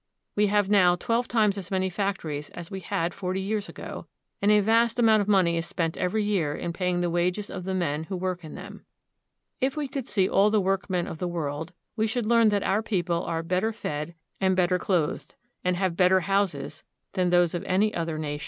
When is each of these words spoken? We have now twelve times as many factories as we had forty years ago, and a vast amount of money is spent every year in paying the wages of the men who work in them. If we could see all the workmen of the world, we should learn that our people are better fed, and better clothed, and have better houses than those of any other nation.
We 0.35 0.47
have 0.47 0.67
now 0.67 0.95
twelve 0.95 1.27
times 1.27 1.59
as 1.59 1.69
many 1.69 1.87
factories 1.87 2.49
as 2.55 2.71
we 2.71 2.79
had 2.79 3.13
forty 3.13 3.39
years 3.39 3.69
ago, 3.69 4.07
and 4.41 4.49
a 4.51 4.59
vast 4.59 4.97
amount 4.97 5.21
of 5.21 5.27
money 5.27 5.57
is 5.57 5.67
spent 5.67 5.95
every 5.95 6.23
year 6.23 6.55
in 6.55 6.73
paying 6.73 7.01
the 7.01 7.09
wages 7.11 7.51
of 7.51 7.65
the 7.65 7.75
men 7.75 8.05
who 8.05 8.15
work 8.17 8.43
in 8.43 8.55
them. 8.55 8.83
If 9.59 9.77
we 9.77 9.87
could 9.87 10.07
see 10.07 10.27
all 10.27 10.49
the 10.49 10.59
workmen 10.59 11.05
of 11.05 11.19
the 11.19 11.27
world, 11.27 11.71
we 11.95 12.07
should 12.07 12.25
learn 12.25 12.49
that 12.49 12.63
our 12.63 12.81
people 12.81 13.23
are 13.25 13.43
better 13.43 13.71
fed, 13.71 14.15
and 14.39 14.55
better 14.55 14.79
clothed, 14.79 15.35
and 15.63 15.75
have 15.77 15.95
better 15.95 16.21
houses 16.21 16.81
than 17.13 17.29
those 17.29 17.53
of 17.53 17.63
any 17.65 17.93
other 17.93 18.17
nation. 18.17 18.39